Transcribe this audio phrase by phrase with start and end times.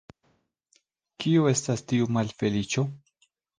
[1.25, 2.89] Kio estas tiu malfeliĉo?